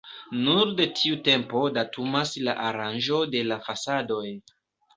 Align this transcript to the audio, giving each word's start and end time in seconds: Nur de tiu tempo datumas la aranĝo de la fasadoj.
Nur 0.45 0.71
de 0.79 0.87
tiu 0.99 1.19
tempo 1.27 1.61
datumas 1.75 2.33
la 2.49 2.57
aranĝo 2.71 3.23
de 3.37 3.47
la 3.53 3.61
fasadoj. 3.69 4.27